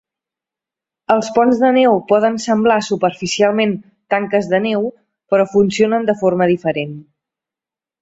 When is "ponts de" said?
1.35-1.69